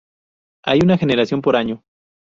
Hay 0.63 0.79
una 0.83 0.97
generación 0.97 1.43
por 1.43 1.55
año. 1.55 1.83